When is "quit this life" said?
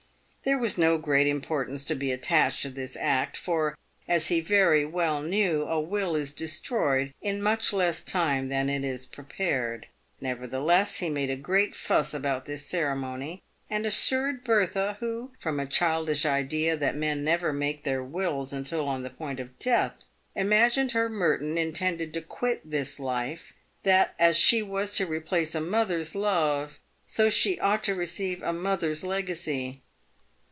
22.21-23.53